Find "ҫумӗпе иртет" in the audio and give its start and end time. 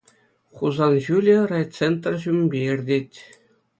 2.25-3.11